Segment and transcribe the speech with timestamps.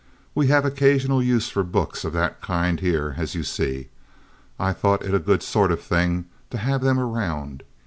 [0.33, 3.89] "We have occasional use for books of that kind here, as you see.
[4.59, 7.61] I thought it a good sort of thing to have them around."